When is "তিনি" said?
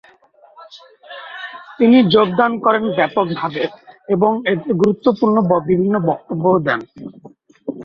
1.77-1.97